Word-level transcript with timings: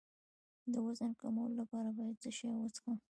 د 0.71 0.73
وزن 0.85 1.11
کمولو 1.21 1.55
لپاره 1.61 1.89
باید 1.97 2.15
څه 2.23 2.29
شی 2.37 2.47
وڅښم؟ 2.53 2.97